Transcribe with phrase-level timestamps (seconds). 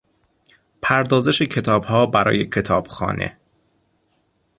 [0.81, 3.37] پردازش کتابها برای کتابخانه